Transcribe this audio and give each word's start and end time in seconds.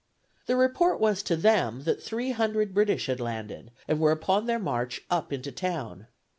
The 0.47 0.55
report 0.55 0.99
was 0.99 1.21
to 1.21 1.35
them 1.35 1.83
that 1.83 2.01
three 2.01 2.31
hundred 2.31 2.73
British 2.73 3.05
had 3.05 3.19
landed, 3.19 3.69
and 3.87 3.99
were 3.99 4.09
upon 4.11 4.47
their 4.47 4.57
march 4.57 5.01
up 5.11 5.31
into 5.31 5.51
town. 5.51 6.07